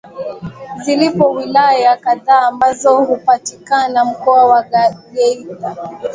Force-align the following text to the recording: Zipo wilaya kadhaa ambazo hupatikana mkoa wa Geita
Zipo 0.85 1.31
wilaya 1.31 1.97
kadhaa 1.97 2.47
ambazo 2.47 3.03
hupatikana 3.05 4.05
mkoa 4.05 4.45
wa 4.45 4.63
Geita 5.13 5.75